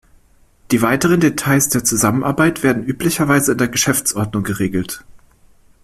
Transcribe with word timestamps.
Die 0.71 0.81
weiteren 0.81 1.19
Details 1.19 1.69
der 1.69 1.83
Zusammenarbeit 1.83 2.63
werden 2.63 2.83
üblicherweise 2.83 3.51
in 3.51 3.59
der 3.59 3.67
Geschäftsordnung 3.67 4.41
geregelt. 4.43 5.05